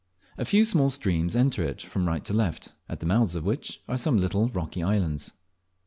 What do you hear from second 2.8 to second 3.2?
at the